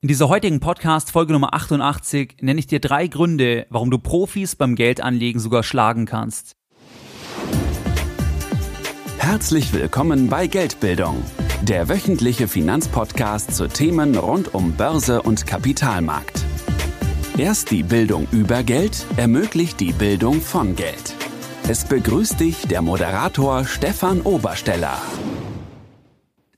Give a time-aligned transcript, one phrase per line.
[0.00, 4.54] In dieser heutigen Podcast Folge Nummer 88 nenne ich dir drei Gründe, warum du Profis
[4.54, 6.54] beim Geldanlegen sogar schlagen kannst.
[9.18, 11.20] Herzlich willkommen bei Geldbildung,
[11.62, 16.44] der wöchentliche Finanzpodcast zu Themen rund um Börse und Kapitalmarkt.
[17.36, 21.16] Erst die Bildung über Geld ermöglicht die Bildung von Geld.
[21.66, 25.02] Es begrüßt dich der Moderator Stefan Obersteller.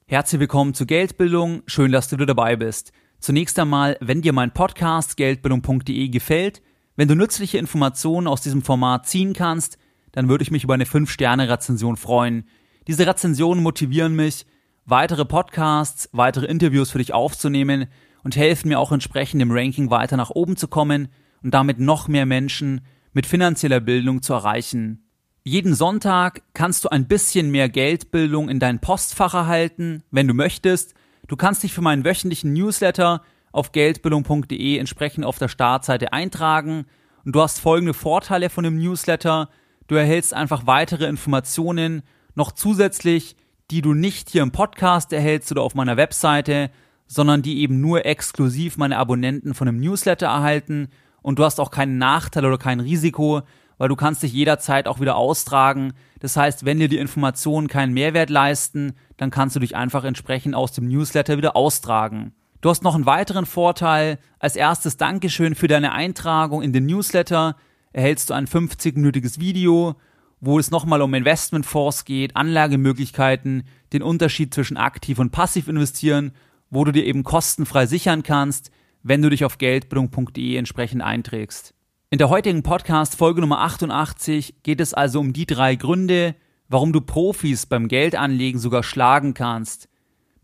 [0.07, 2.93] Herzlich willkommen zu Geldbildung, schön, dass du dabei bist.
[3.21, 6.62] Zunächst einmal, wenn dir mein Podcast geldbildung.de gefällt,
[6.97, 9.77] wenn du nützliche Informationen aus diesem Format ziehen kannst,
[10.12, 12.48] dann würde ich mich über eine 5-Sterne-Rezension freuen.
[12.88, 14.47] Diese Rezensionen motivieren mich,
[14.87, 17.88] weitere Podcasts, weitere Interviews für dich aufzunehmen
[18.25, 21.09] und helfen mir auch entsprechend im Ranking weiter nach oben zu kommen
[21.42, 22.80] und damit noch mehr Menschen
[23.12, 25.05] mit finanzieller Bildung zu erreichen.
[25.45, 30.95] Jeden Sonntag kannst du ein bisschen mehr Geldbildung in dein Postfach erhalten, wenn du möchtest,
[31.30, 36.87] Du kannst dich für meinen wöchentlichen Newsletter auf geldbildung.de entsprechend auf der Startseite eintragen.
[37.25, 39.48] Und du hast folgende Vorteile von dem Newsletter.
[39.86, 42.03] Du erhältst einfach weitere Informationen.
[42.34, 43.36] Noch zusätzlich,
[43.70, 46.69] die du nicht hier im Podcast erhältst oder auf meiner Webseite,
[47.06, 50.89] sondern die eben nur exklusiv meine Abonnenten von dem Newsletter erhalten.
[51.23, 53.42] Und du hast auch keinen Nachteil oder kein Risiko,
[53.81, 55.95] weil du kannst dich jederzeit auch wieder austragen.
[56.19, 60.55] Das heißt, wenn dir die Informationen keinen Mehrwert leisten, dann kannst du dich einfach entsprechend
[60.55, 62.34] aus dem Newsletter wieder austragen.
[62.61, 64.19] Du hast noch einen weiteren Vorteil.
[64.39, 67.56] Als erstes Dankeschön für deine Eintragung in den Newsletter
[67.95, 69.95] erhältst du ein 50-minütiges Video,
[70.41, 73.62] wo es nochmal um Investmentfonds geht, Anlagemöglichkeiten,
[73.95, 76.33] den Unterschied zwischen aktiv und passiv investieren,
[76.69, 78.70] wo du dir eben kostenfrei sichern kannst,
[79.03, 81.73] wenn du dich auf geldbildung.de entsprechend einträgst.
[82.12, 86.34] In der heutigen Podcast Folge Nummer 88 geht es also um die drei Gründe,
[86.69, 89.89] warum du Profis beim Geldanlegen sogar schlagen kannst.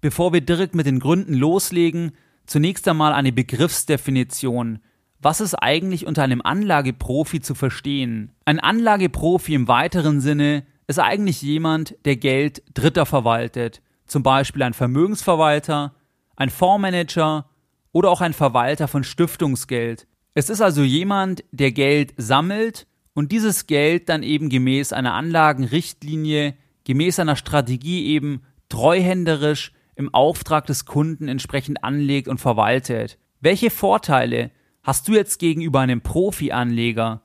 [0.00, 2.12] Bevor wir direkt mit den Gründen loslegen,
[2.46, 4.78] zunächst einmal eine Begriffsdefinition.
[5.18, 8.30] Was ist eigentlich unter einem Anlageprofi zu verstehen?
[8.44, 14.72] Ein Anlageprofi im weiteren Sinne ist eigentlich jemand, der Geld Dritter verwaltet, zum Beispiel ein
[14.72, 15.96] Vermögensverwalter,
[16.36, 17.50] ein Fondsmanager
[17.90, 20.06] oder auch ein Verwalter von Stiftungsgeld.
[20.38, 26.54] Es ist also jemand, der Geld sammelt und dieses Geld dann eben gemäß einer Anlagenrichtlinie,
[26.84, 33.16] gemäß einer Strategie eben treuhänderisch im Auftrag des Kunden entsprechend anlegt und verwaltet.
[33.40, 34.50] Welche Vorteile
[34.82, 37.22] hast du jetzt gegenüber einem Profi-Anleger?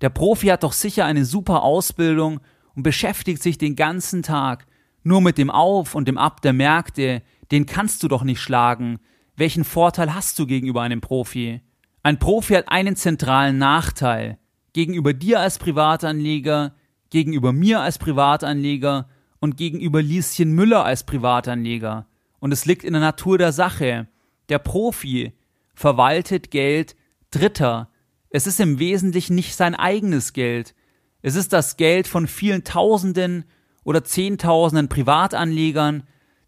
[0.00, 2.38] Der Profi hat doch sicher eine super Ausbildung
[2.76, 4.68] und beschäftigt sich den ganzen Tag
[5.02, 7.22] nur mit dem Auf und dem Ab der Märkte.
[7.50, 9.00] Den kannst du doch nicht schlagen.
[9.34, 11.60] Welchen Vorteil hast du gegenüber einem Profi?
[12.04, 14.38] Ein Profi hat einen zentralen Nachteil
[14.72, 16.74] gegenüber dir als Privatanleger,
[17.10, 19.08] gegenüber mir als Privatanleger
[19.38, 22.06] und gegenüber Lieschen Müller als Privatanleger.
[22.40, 24.08] Und es liegt in der Natur der Sache.
[24.48, 25.32] Der Profi
[25.74, 26.96] verwaltet Geld
[27.30, 27.88] Dritter.
[28.30, 30.74] Es ist im Wesentlichen nicht sein eigenes Geld.
[31.22, 33.44] Es ist das Geld von vielen Tausenden
[33.84, 36.02] oder Zehntausenden Privatanlegern,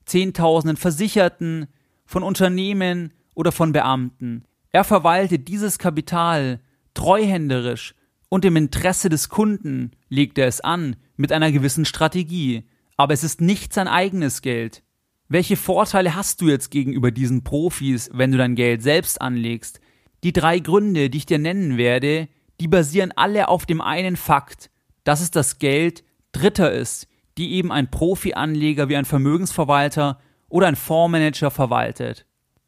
[0.05, 1.69] Zehntausenden Versicherten,
[2.07, 4.45] von Unternehmen oder von Beamten.
[4.75, 6.59] Er verwaltet dieses Kapital
[6.95, 7.95] treuhänderisch
[8.29, 12.65] und im Interesse des Kunden legt er es an mit einer gewissen Strategie,
[12.97, 14.83] aber es ist nicht sein eigenes Geld.
[15.29, 19.81] Welche Vorteile hast du jetzt gegenüber diesen Profis, wenn du dein Geld selbst anlegst?
[20.25, 22.29] Die drei Gründe, die ich dir nennen werde,
[22.61, 24.71] die basieren alle auf dem einen Fakt,
[25.05, 26.03] dass es das Geld
[26.33, 27.07] Dritter ist,
[27.39, 30.19] die eben ein Profi-Anleger wie ein Vermögensverwalter
[30.49, 32.27] oder ein Fondsmanager verwaltet.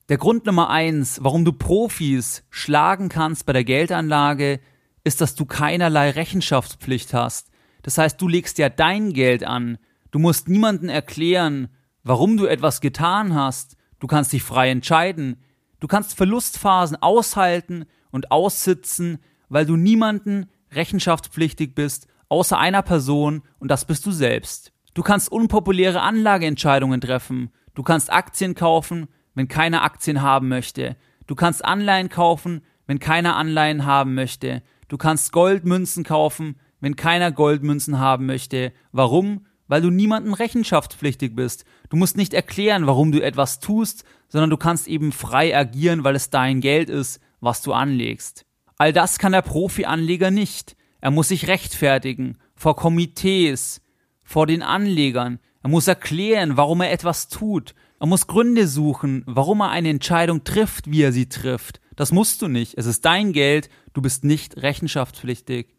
[0.08, 4.60] Der Grund Nummer eins, warum du Profis schlagen kannst bei der Geldanlage,
[5.02, 7.50] ist, dass du keinerlei Rechenschaftspflicht hast.
[7.82, 9.78] Das heißt, du legst ja dein Geld an.
[10.12, 11.68] Du musst niemanden erklären,
[12.04, 13.76] warum du etwas getan hast.
[13.98, 15.42] Du kannst dich frei entscheiden.
[15.80, 19.18] Du kannst Verlustphasen aushalten und aussitzen,
[19.48, 24.72] weil du niemanden rechenschaftspflichtig bist, außer einer Person, und das bist du selbst.
[24.94, 27.50] Du kannst unpopuläre Anlageentscheidungen treffen.
[27.74, 30.96] Du kannst Aktien kaufen, wenn keiner Aktien haben möchte.
[31.28, 34.62] Du kannst Anleihen kaufen, wenn keiner Anleihen haben möchte.
[34.88, 38.72] Du kannst Goldmünzen kaufen, wenn keiner Goldmünzen haben möchte.
[38.90, 39.46] Warum?
[39.68, 41.64] Weil du niemandem rechenschaftspflichtig bist.
[41.90, 46.16] Du musst nicht erklären, warum du etwas tust, sondern du kannst eben frei agieren, weil
[46.16, 48.46] es dein Geld ist, was du anlegst.
[48.78, 50.76] All das kann der Profi-Anleger nicht.
[51.00, 53.82] Er muss sich rechtfertigen vor Komitees,
[54.22, 55.40] vor den Anlegern.
[55.62, 57.74] Er muss erklären, warum er etwas tut.
[57.98, 61.80] Er muss Gründe suchen, warum er eine Entscheidung trifft, wie er sie trifft.
[61.96, 62.76] Das musst du nicht.
[62.76, 63.70] Es ist dein Geld.
[63.94, 65.74] Du bist nicht rechenschaftspflichtig.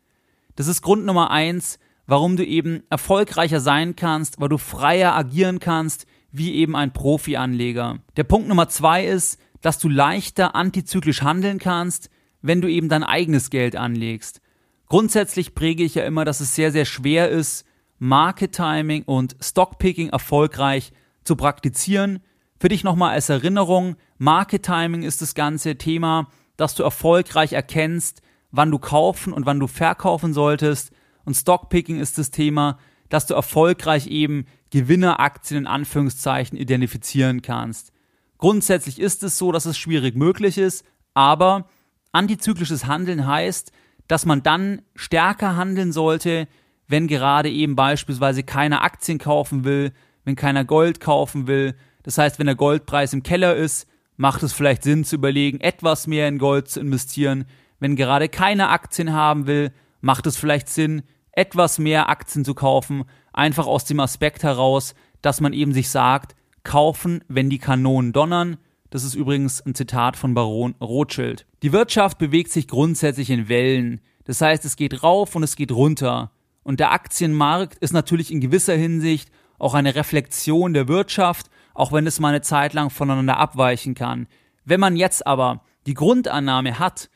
[0.55, 1.77] Das ist Grund Nummer eins,
[2.07, 7.99] warum du eben erfolgreicher sein kannst, weil du freier agieren kannst, wie eben ein Profi-Anleger.
[8.15, 12.09] Der Punkt Nummer zwei ist, dass du leichter antizyklisch handeln kannst,
[12.41, 14.41] wenn du eben dein eigenes Geld anlegst.
[14.87, 17.65] Grundsätzlich präge ich ja immer, dass es sehr, sehr schwer ist,
[17.99, 20.93] Market Timing und Stockpicking erfolgreich
[21.27, 22.19] zu praktizieren.
[22.59, 28.21] Für dich nochmal als Erinnerung, Market Timing ist das ganze Thema, dass du erfolgreich erkennst,
[28.51, 30.91] wann du kaufen und wann du verkaufen solltest.
[31.25, 32.79] Und Stockpicking ist das Thema,
[33.09, 37.91] dass du erfolgreich eben Gewinneraktien in Anführungszeichen identifizieren kannst.
[38.37, 41.67] Grundsätzlich ist es so, dass es schwierig möglich ist, aber
[42.11, 43.71] antizyklisches Handeln heißt,
[44.07, 46.47] dass man dann stärker handeln sollte,
[46.87, 49.91] wenn gerade eben beispielsweise keiner Aktien kaufen will,
[50.27, 51.73] wenn keiner Gold kaufen will.
[52.03, 53.87] Das heißt, wenn der Goldpreis im Keller ist,
[54.17, 57.45] macht es vielleicht Sinn zu überlegen, etwas mehr in Gold zu investieren.
[57.79, 59.71] Wenn gerade keiner Aktien haben will,
[60.01, 65.39] macht es vielleicht Sinn, etwas mehr Aktien zu kaufen, einfach aus dem Aspekt heraus, dass
[65.39, 68.57] man eben sich sagt, kaufen, wenn die Kanonen donnern.
[68.89, 71.45] Das ist übrigens ein Zitat von Baron Rothschild.
[71.63, 74.01] Die Wirtschaft bewegt sich grundsätzlich in Wellen.
[74.25, 76.31] Das heißt, es geht rauf und es geht runter.
[76.63, 82.07] Und der Aktienmarkt ist natürlich in gewisser Hinsicht auch eine Reflexion der Wirtschaft, auch wenn
[82.07, 84.27] es mal eine Zeit lang voneinander abweichen kann.
[84.65, 87.09] Wenn man jetzt aber die Grundannahme hat,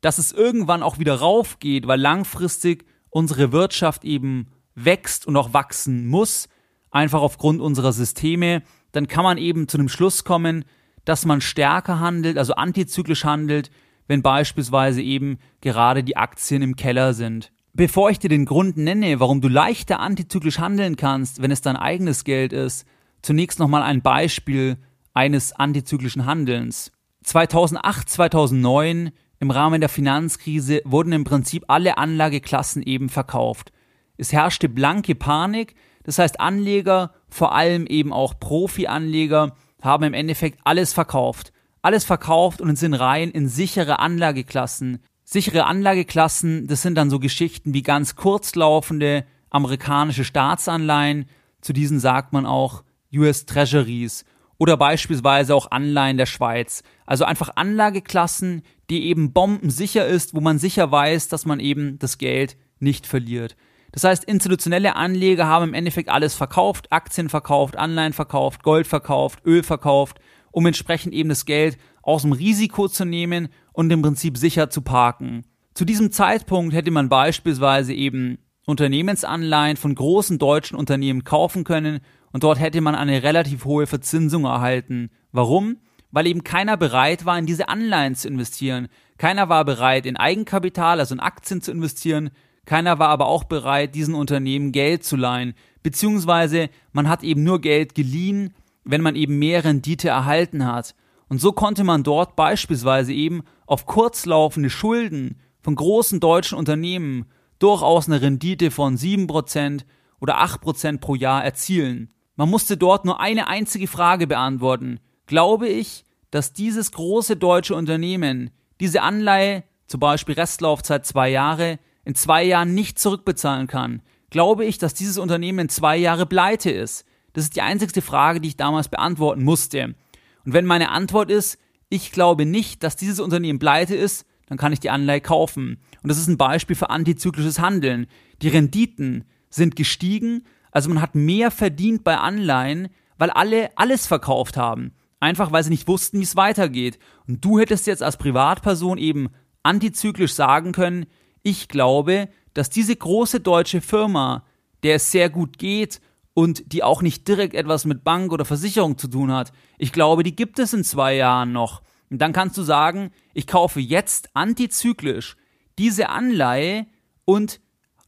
[0.00, 6.06] dass es irgendwann auch wieder raufgeht, weil langfristig unsere Wirtschaft eben wächst und auch wachsen
[6.06, 6.48] muss,
[6.90, 8.62] einfach aufgrund unserer Systeme,
[8.92, 10.64] dann kann man eben zu dem Schluss kommen,
[11.04, 13.70] dass man stärker handelt, also antizyklisch handelt,
[14.06, 17.52] wenn beispielsweise eben gerade die Aktien im Keller sind.
[17.76, 21.74] Bevor ich dir den Grund nenne, warum du leichter antizyklisch handeln kannst, wenn es dein
[21.74, 22.86] eigenes Geld ist,
[23.20, 24.76] zunächst nochmal ein Beispiel
[25.12, 26.92] eines antizyklischen Handelns.
[27.24, 29.10] 2008, 2009
[29.40, 33.72] im Rahmen der Finanzkrise wurden im Prinzip alle Anlageklassen eben verkauft.
[34.16, 35.74] Es herrschte blanke Panik,
[36.04, 41.52] das heißt Anleger, vor allem eben auch Profi-Anleger, haben im Endeffekt alles verkauft.
[41.82, 45.00] Alles verkauft und sind rein in sichere Anlageklassen.
[45.34, 51.26] Sichere Anlageklassen, das sind dann so Geschichten wie ganz kurzlaufende amerikanische Staatsanleihen.
[51.60, 54.24] Zu diesen sagt man auch US Treasuries
[54.58, 56.84] oder beispielsweise auch Anleihen der Schweiz.
[57.04, 62.18] Also einfach Anlageklassen, die eben bombensicher ist, wo man sicher weiß, dass man eben das
[62.18, 63.56] Geld nicht verliert.
[63.90, 69.44] Das heißt, institutionelle Anleger haben im Endeffekt alles verkauft, Aktien verkauft, Anleihen verkauft, Gold verkauft,
[69.44, 70.20] Öl verkauft,
[70.52, 74.80] um entsprechend eben das Geld aus dem Risiko zu nehmen und im Prinzip sicher zu
[74.80, 75.42] parken.
[75.74, 82.00] Zu diesem Zeitpunkt hätte man beispielsweise eben Unternehmensanleihen von großen deutschen Unternehmen kaufen können
[82.32, 85.10] und dort hätte man eine relativ hohe Verzinsung erhalten.
[85.32, 85.76] Warum?
[86.10, 88.88] Weil eben keiner bereit war, in diese Anleihen zu investieren.
[89.18, 92.30] Keiner war bereit, in Eigenkapital, also in Aktien zu investieren.
[92.64, 95.54] Keiner war aber auch bereit, diesen Unternehmen Geld zu leihen.
[95.82, 98.54] Beziehungsweise man hat eben nur Geld geliehen,
[98.84, 100.94] wenn man eben mehr Rendite erhalten hat.
[101.34, 107.24] Und so konnte man dort beispielsweise eben auf kurzlaufende Schulden von großen deutschen Unternehmen
[107.58, 109.80] durchaus eine Rendite von 7%
[110.20, 112.12] oder 8% pro Jahr erzielen.
[112.36, 115.00] Man musste dort nur eine einzige Frage beantworten.
[115.26, 122.14] Glaube ich, dass dieses große deutsche Unternehmen diese Anleihe, zum Beispiel Restlaufzeit zwei Jahre, in
[122.14, 124.02] zwei Jahren nicht zurückbezahlen kann?
[124.30, 127.04] Glaube ich, dass dieses Unternehmen in zwei Jahre pleite ist?
[127.32, 129.96] Das ist die einzigste Frage, die ich damals beantworten musste.
[130.44, 131.58] Und wenn meine Antwort ist,
[131.88, 135.78] ich glaube nicht, dass dieses Unternehmen pleite ist, dann kann ich die Anleihe kaufen.
[136.02, 138.06] Und das ist ein Beispiel für antizyklisches Handeln.
[138.42, 144.56] Die Renditen sind gestiegen, also man hat mehr verdient bei Anleihen, weil alle alles verkauft
[144.56, 144.92] haben.
[145.20, 146.98] Einfach weil sie nicht wussten, wie es weitergeht.
[147.26, 149.28] Und du hättest jetzt als Privatperson eben
[149.62, 151.06] antizyklisch sagen können,
[151.42, 154.44] ich glaube, dass diese große deutsche Firma,
[154.82, 156.00] der es sehr gut geht
[156.34, 160.22] und die auch nicht direkt etwas mit Bank oder Versicherung zu tun hat, ich glaube,
[160.22, 161.82] die gibt es in zwei Jahren noch.
[162.10, 165.36] Und dann kannst du sagen, ich kaufe jetzt antizyklisch
[165.78, 166.86] diese Anleihe
[167.24, 167.60] und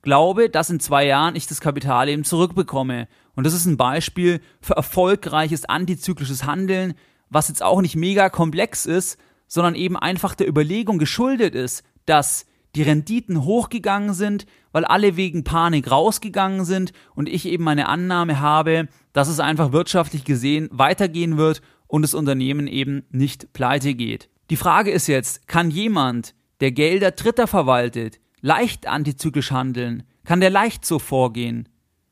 [0.02, 3.09] glaube, dass in zwei Jahren ich das Kapital eben zurückbekomme.
[3.35, 6.95] Und das ist ein Beispiel für erfolgreiches antizyklisches Handeln,
[7.28, 9.18] was jetzt auch nicht mega komplex ist,
[9.49, 15.45] sondern eben einfach der Überlegung geschuldet ist, dass die Renditen hochgegangen sind, weil alle wegen
[15.45, 21.38] Panik rausgegangen sind und ich eben meine Annahme habe, dass es einfach wirtschaftlich gesehen weitergehen
[21.38, 24.28] wird und das Unternehmen eben nicht pleite geht.
[24.50, 30.02] Die Frage ist jetzt, kann jemand, der Gelder Dritter verwaltet, leicht antizyklisch handeln?
[30.25, 31.68] Kann der leicht so vorgehen?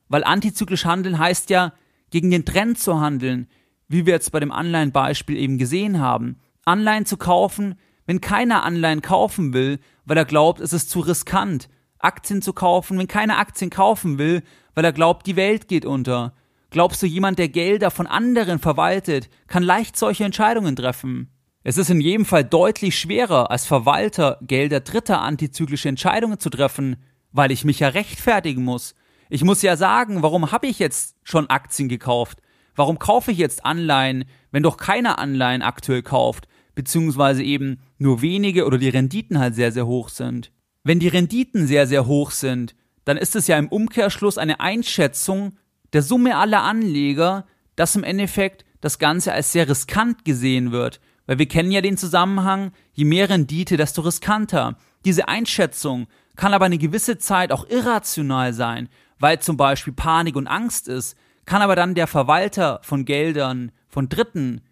[0.09, 1.75] Weil antizyklisch handeln heißt ja,
[2.11, 3.49] gegen den Trend zu handeln,
[3.89, 6.39] wie wir jetzt bei dem Anleihenbeispiel eben gesehen haben.
[6.65, 7.75] Anleihen zu kaufen,
[8.07, 11.69] wenn keiner Anleihen kaufen will, weil er glaubt, es ist zu riskant.
[11.99, 14.43] Aktien zu kaufen, wenn keiner Aktien kaufen will,
[14.75, 16.35] weil er glaubt, die Welt geht unter.
[16.71, 21.31] Glaubst du, jemand, der Gelder von anderen verwaltet, kann leicht solche Entscheidungen treffen?
[21.63, 26.97] Es ist in jedem Fall deutlich schwerer, als Verwalter Gelder dritter antizyklische Entscheidungen zu treffen,
[27.33, 28.95] weil ich mich ja rechtfertigen muss.
[29.31, 32.41] Ich muss ja sagen, warum habe ich jetzt schon Aktien gekauft?
[32.77, 38.67] Warum kaufe ich jetzt Anleihen, wenn doch keiner Anleihen aktuell kauft, beziehungsweise eben nur wenige
[38.67, 40.53] oder die Renditen halt sehr, sehr hoch sind?
[40.83, 45.57] Wenn die Renditen sehr, sehr hoch sind, dann ist es ja im Umkehrschluss eine Einschätzung
[45.93, 51.01] der Summe aller Anleger, dass im Endeffekt das Ganze als sehr riskant gesehen wird.
[51.27, 54.77] Weil wir kennen ja den Zusammenhang, je mehr Rendite, desto riskanter.
[55.05, 58.89] Diese Einschätzung kann aber eine gewisse Zeit auch irrational sein,
[59.19, 61.17] weil zum Beispiel Panik und Angst ist,
[61.47, 64.63] kann aber dann der Verwalter von Geldern von Dritten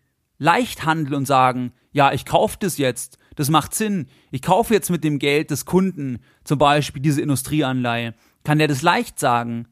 [0.43, 4.91] leicht handeln und sagen, ja, ich kaufe das jetzt, das macht Sinn, ich kaufe jetzt
[4.91, 8.15] mit dem Geld des Kunden zum Beispiel diese Industrieanleihe.
[8.43, 9.69] Kann der das leicht sagen?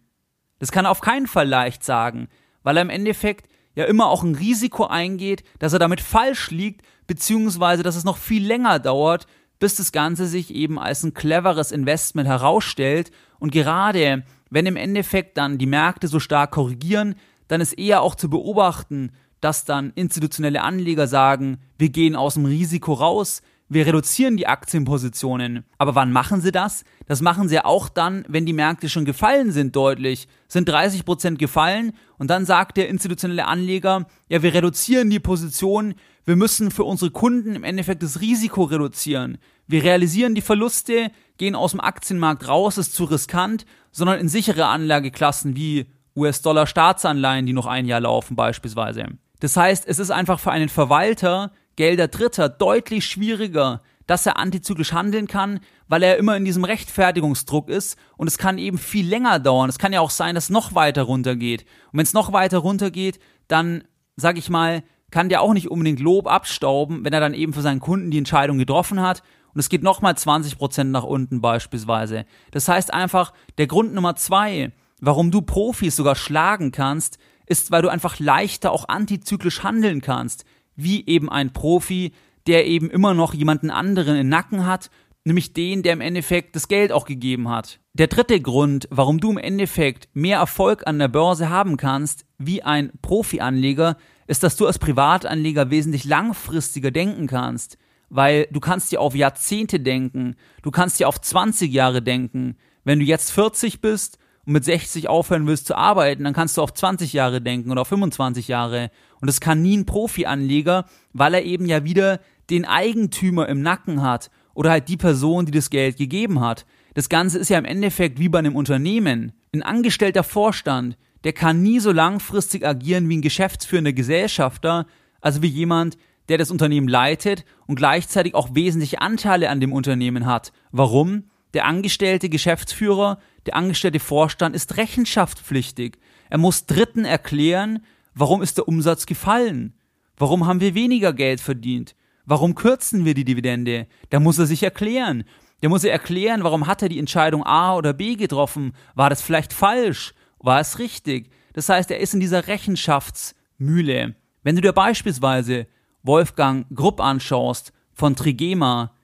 [0.61, 2.29] Das kann er auf keinen Fall leicht sagen,
[2.63, 6.83] weil er im Endeffekt ja immer auch ein Risiko eingeht, dass er damit falsch liegt,
[7.09, 9.27] beziehungsweise dass es noch viel länger dauert,
[9.59, 13.11] bis das Ganze sich eben als ein cleveres Investment herausstellt.
[13.41, 17.17] Und gerade wenn im Endeffekt dann die Märkte so stark korrigieren,
[17.49, 19.11] dann ist eher auch zu beobachten,
[19.41, 23.43] dass dann institutionelle Anleger sagen, wir gehen aus dem Risiko raus,
[23.73, 25.65] wir reduzieren die Aktienpositionen.
[25.79, 26.83] Aber wann machen sie das?
[27.07, 30.27] Das machen sie ja auch dann, wenn die Märkte schon gefallen sind deutlich.
[30.49, 35.95] Sind 30 Prozent gefallen und dann sagt der institutionelle Anleger, ja, wir reduzieren die Position,
[36.25, 39.39] wir müssen für unsere Kunden im Endeffekt das Risiko reduzieren.
[39.69, 44.67] Wir realisieren die Verluste, gehen aus dem Aktienmarkt raus, ist zu riskant, sondern in sichere
[44.67, 49.07] Anlageklassen wie US-Dollar Staatsanleihen, die noch ein Jahr laufen beispielsweise.
[49.41, 54.93] Das heißt, es ist einfach für einen Verwalter Gelder Dritter deutlich schwieriger, dass er antizyklisch
[54.93, 59.39] handeln kann, weil er immer in diesem Rechtfertigungsdruck ist und es kann eben viel länger
[59.39, 59.71] dauern.
[59.71, 61.63] Es kann ja auch sein, dass es noch weiter runtergeht.
[61.93, 63.19] Und wenn es noch weiter runtergeht,
[63.49, 63.85] dann,
[64.17, 67.63] sag ich mal, kann der auch nicht unbedingt Lob abstauben, wenn er dann eben für
[67.63, 69.23] seinen Kunden die Entscheidung getroffen hat
[69.55, 72.25] und es geht nochmal 20% nach unten beispielsweise.
[72.51, 77.19] Das heißt einfach, der Grund Nummer zwei, warum du Profis sogar schlagen kannst,
[77.51, 80.45] ist, weil du einfach leichter auch antizyklisch handeln kannst
[80.77, 82.13] wie eben ein Profi,
[82.47, 84.91] der eben immer noch jemanden anderen im Nacken hat,
[85.25, 87.81] nämlich den, der im Endeffekt das Geld auch gegeben hat.
[87.93, 92.63] Der dritte Grund, warum du im Endeffekt mehr Erfolg an der Börse haben kannst wie
[92.63, 97.77] ein Profi-Anleger, ist, dass du als Privatanleger wesentlich langfristiger denken kannst,
[98.09, 102.57] weil du kannst dir auf Jahrzehnte denken, du kannst dir auf 20 Jahre denken.
[102.85, 106.63] Wenn du jetzt 40 bist und mit 60 aufhören willst zu arbeiten, dann kannst du
[106.63, 108.91] auf 20 Jahre denken oder auf 25 Jahre.
[109.21, 114.03] Und das kann nie ein Profi-Anleger, weil er eben ja wieder den Eigentümer im Nacken
[114.03, 116.67] hat oder halt die Person, die das Geld gegeben hat.
[116.95, 119.33] Das Ganze ist ja im Endeffekt wie bei einem Unternehmen.
[119.55, 124.87] Ein angestellter Vorstand, der kann nie so langfristig agieren wie ein geschäftsführender Gesellschafter,
[125.21, 125.97] also wie jemand,
[126.29, 130.53] der das Unternehmen leitet und gleichzeitig auch wesentliche Anteile an dem Unternehmen hat.
[130.71, 131.25] Warum?
[131.55, 135.99] Der angestellte Geschäftsführer, der angestellte Vorstand ist rechenschaftspflichtig.
[136.29, 137.81] Er muss Dritten erklären,
[138.15, 139.75] Warum ist der Umsatz gefallen?
[140.17, 141.95] Warum haben wir weniger Geld verdient?
[142.27, 143.87] Warum kürzen wir die Dividende?
[144.11, 145.25] Da muss er sich erklären.
[145.63, 148.73] Der muss er erklären, warum hat er die Entscheidung A oder B getroffen?
[148.95, 150.15] War das vielleicht falsch?
[150.39, 151.31] War es richtig?
[151.53, 154.15] Das heißt, er ist in dieser Rechenschaftsmühle.
[154.43, 155.67] Wenn du dir beispielsweise
[156.03, 158.95] Wolfgang Grupp anschaust von Trigema,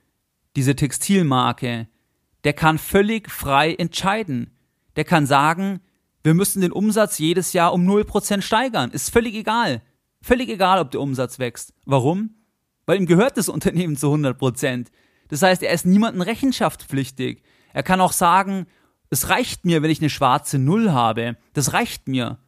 [0.56, 1.88] diese Textilmarke,
[2.46, 4.52] der kann völlig frei entscheiden.
[4.94, 5.80] Der kann sagen,
[6.22, 8.92] wir müssen den Umsatz jedes Jahr um 0% steigern.
[8.92, 9.82] Ist völlig egal.
[10.22, 11.74] Völlig egal, ob der Umsatz wächst.
[11.86, 12.36] Warum?
[12.86, 14.86] Weil ihm gehört das Unternehmen zu 100%.
[15.26, 17.42] Das heißt, er ist niemandem rechenschaftspflichtig.
[17.72, 18.66] Er kann auch sagen,
[19.10, 21.36] es reicht mir, wenn ich eine schwarze Null habe.
[21.52, 22.38] Das reicht mir.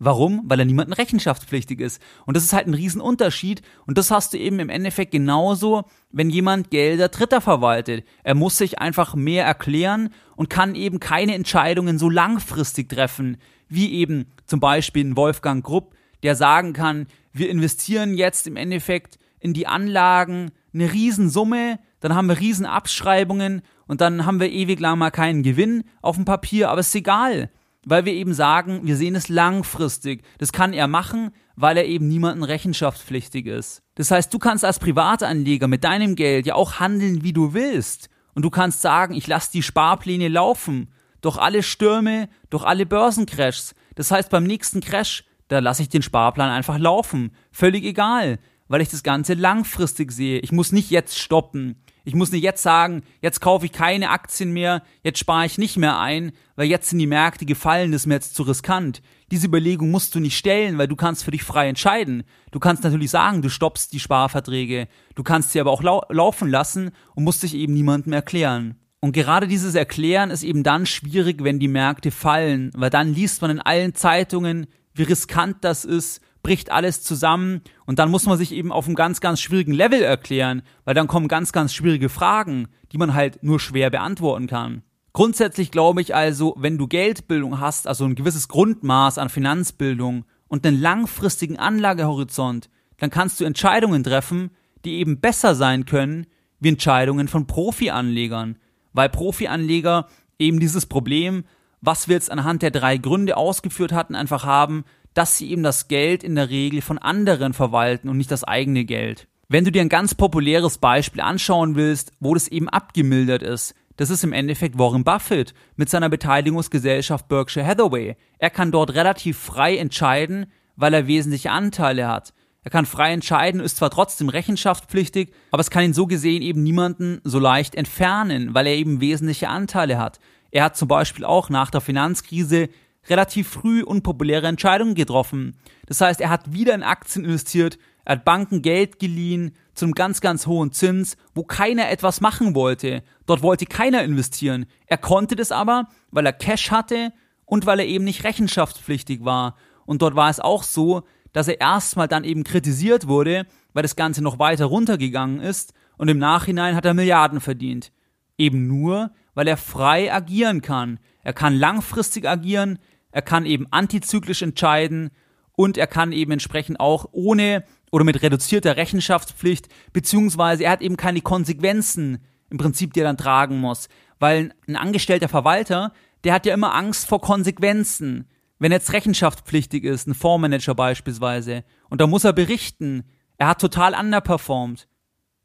[0.00, 0.42] Warum?
[0.46, 2.02] Weil er niemandem rechenschaftspflichtig ist.
[2.26, 3.62] Und das ist halt ein Riesenunterschied.
[3.86, 8.04] Und das hast du eben im Endeffekt genauso, wenn jemand Gelder Dritter verwaltet.
[8.24, 13.36] Er muss sich einfach mehr erklären und kann eben keine Entscheidungen so langfristig treffen,
[13.68, 19.18] wie eben zum Beispiel ein Wolfgang Grupp, der sagen kann, wir investieren jetzt im Endeffekt
[19.38, 24.98] in die Anlagen eine Riesensumme, dann haben wir Riesenabschreibungen und dann haben wir ewig lang
[24.98, 27.50] mal keinen Gewinn auf dem Papier, aber ist egal
[27.86, 30.24] weil wir eben sagen, wir sehen es langfristig.
[30.38, 33.82] Das kann er machen, weil er eben niemanden rechenschaftspflichtig ist.
[33.94, 38.08] Das heißt, du kannst als Privatanleger mit deinem Geld ja auch handeln, wie du willst.
[38.34, 40.92] Und du kannst sagen, ich lasse die Sparpläne laufen.
[41.20, 43.74] Durch alle Stürme, durch alle Börsencrashs.
[43.94, 47.30] Das heißt, beim nächsten Crash, da lasse ich den Sparplan einfach laufen.
[47.52, 48.38] Völlig egal,
[48.68, 50.40] weil ich das Ganze langfristig sehe.
[50.40, 51.82] Ich muss nicht jetzt stoppen.
[52.06, 55.78] Ich muss nicht jetzt sagen, jetzt kaufe ich keine Aktien mehr, jetzt spare ich nicht
[55.78, 59.00] mehr ein, weil jetzt sind die Märkte gefallen, das ist mir jetzt zu riskant.
[59.30, 62.24] Diese Überlegung musst du nicht stellen, weil du kannst für dich frei entscheiden.
[62.50, 66.50] Du kannst natürlich sagen, du stoppst die Sparverträge, du kannst sie aber auch lau laufen
[66.50, 68.76] lassen und musst dich eben niemandem erklären.
[69.00, 73.40] Und gerade dieses Erklären ist eben dann schwierig, wenn die Märkte fallen, weil dann liest
[73.40, 78.38] man in allen Zeitungen, wie riskant das ist, bricht alles zusammen und dann muss man
[78.38, 82.08] sich eben auf einem ganz, ganz schwierigen Level erklären, weil dann kommen ganz, ganz schwierige
[82.08, 84.84] Fragen, die man halt nur schwer beantworten kann.
[85.12, 90.64] Grundsätzlich glaube ich also, wenn du Geldbildung hast, also ein gewisses Grundmaß an Finanzbildung und
[90.64, 94.50] einen langfristigen Anlagehorizont, dann kannst du Entscheidungen treffen,
[94.84, 96.26] die eben besser sein können
[96.60, 98.58] wie Entscheidungen von Profianlegern,
[98.92, 100.08] weil Profianleger
[100.38, 101.44] eben dieses Problem,
[101.80, 105.88] was wir jetzt anhand der drei Gründe ausgeführt hatten, einfach haben, dass sie eben das
[105.88, 109.28] Geld in der Regel von anderen verwalten und nicht das eigene Geld.
[109.48, 114.10] Wenn du dir ein ganz populäres Beispiel anschauen willst, wo das eben abgemildert ist, das
[114.10, 118.16] ist im Endeffekt Warren Buffett mit seiner Beteiligungsgesellschaft Berkshire Hathaway.
[118.38, 122.34] Er kann dort relativ frei entscheiden, weil er wesentliche Anteile hat.
[122.64, 126.62] Er kann frei entscheiden, ist zwar trotzdem rechenschaftspflichtig, aber es kann ihn so gesehen eben
[126.62, 130.18] niemanden so leicht entfernen, weil er eben wesentliche Anteile hat.
[130.50, 132.68] Er hat zum Beispiel auch nach der Finanzkrise
[133.08, 135.56] relativ früh unpopuläre Entscheidungen getroffen.
[135.86, 139.94] Das heißt, er hat wieder in Aktien investiert, er hat Banken Geld geliehen zu einem
[139.94, 143.02] ganz, ganz hohen Zins, wo keiner etwas machen wollte.
[143.26, 144.66] Dort wollte keiner investieren.
[144.86, 147.12] Er konnte das aber, weil er Cash hatte
[147.46, 149.56] und weil er eben nicht rechenschaftspflichtig war.
[149.86, 153.96] Und dort war es auch so, dass er erstmal dann eben kritisiert wurde, weil das
[153.96, 157.92] Ganze noch weiter runtergegangen ist und im Nachhinein hat er Milliarden verdient.
[158.38, 160.98] Eben nur, weil er frei agieren kann.
[161.22, 162.78] Er kann langfristig agieren,
[163.14, 165.12] er kann eben antizyklisch entscheiden
[165.52, 170.96] und er kann eben entsprechend auch ohne oder mit reduzierter Rechenschaftspflicht, beziehungsweise er hat eben
[170.96, 172.18] keine Konsequenzen
[172.50, 173.88] im Prinzip, die er dann tragen muss.
[174.18, 175.92] Weil ein angestellter Verwalter,
[176.24, 178.28] der hat ja immer Angst vor Konsequenzen.
[178.58, 183.04] Wenn er jetzt rechenschaftspflichtig ist, ein Fondsmanager beispielsweise, und da muss er berichten,
[183.38, 184.88] er hat total underperformed,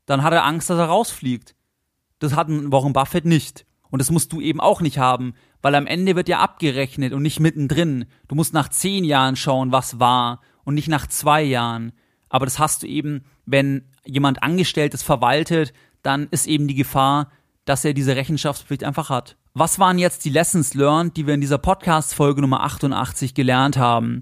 [0.07, 1.53] dann hat er Angst, dass er rausfliegt.
[2.17, 3.67] Das hat ein Warren Buffett nicht.
[3.91, 7.23] Und das musst du eben auch nicht haben, weil am Ende wird ja abgerechnet und
[7.23, 8.05] nicht mittendrin.
[8.27, 11.91] Du musst nach zehn Jahren schauen, was war und nicht nach zwei Jahren.
[12.29, 15.73] Aber das hast du eben, wenn jemand Angestelltes verwaltet,
[16.03, 17.31] dann ist eben die Gefahr,
[17.65, 19.37] dass er diese Rechenschaftspflicht einfach hat.
[19.53, 24.21] Was waren jetzt die Lessons learned, die wir in dieser Podcast-Folge Nummer 88 gelernt haben?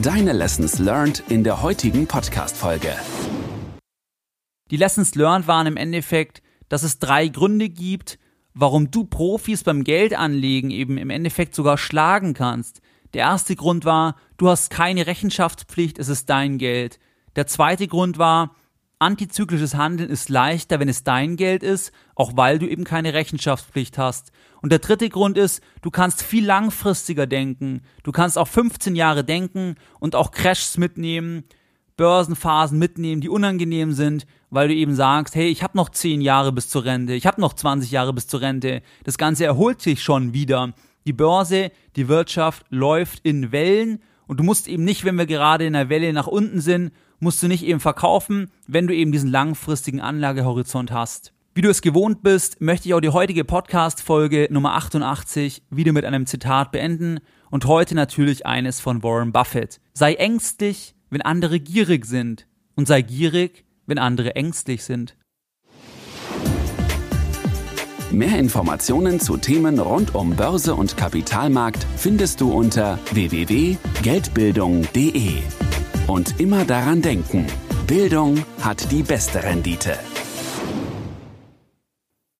[0.00, 2.94] Deine Lessons learned in der heutigen Podcast-Folge.
[4.70, 8.18] Die Lessons learned waren im Endeffekt, dass es drei Gründe gibt,
[8.54, 12.80] warum du Profis beim Geldanlegen eben im Endeffekt sogar schlagen kannst.
[13.12, 16.98] Der erste Grund war, du hast keine Rechenschaftspflicht, es ist dein Geld.
[17.36, 18.56] Der zweite Grund war,
[19.00, 23.98] antizyklisches Handeln ist leichter, wenn es dein Geld ist, auch weil du eben keine Rechenschaftspflicht
[23.98, 24.32] hast.
[24.62, 27.82] Und der dritte Grund ist, du kannst viel langfristiger denken.
[28.02, 31.44] Du kannst auch 15 Jahre denken und auch Crashs mitnehmen,
[31.96, 36.52] Börsenphasen mitnehmen, die unangenehm sind, weil du eben sagst, hey, ich habe noch 10 Jahre
[36.52, 38.82] bis zur Rente, ich habe noch 20 Jahre bis zur Rente.
[39.04, 40.74] Das Ganze erholt sich schon wieder.
[41.06, 45.66] Die Börse, die Wirtschaft läuft in Wellen und du musst eben nicht, wenn wir gerade
[45.66, 49.30] in der Welle nach unten sind, musst du nicht eben verkaufen, wenn du eben diesen
[49.30, 51.32] langfristigen Anlagehorizont hast.
[51.54, 56.06] Wie du es gewohnt bist, möchte ich auch die heutige Podcast-Folge Nummer 88 wieder mit
[56.06, 59.78] einem Zitat beenden und heute natürlich eines von Warren Buffett.
[59.92, 65.14] Sei ängstlich, wenn andere gierig sind und sei gierig, wenn andere ängstlich sind.
[68.10, 75.42] Mehr Informationen zu Themen rund um Börse und Kapitalmarkt findest du unter www.geldbildung.de.
[76.06, 77.46] Und immer daran denken,
[77.86, 79.98] Bildung hat die beste Rendite.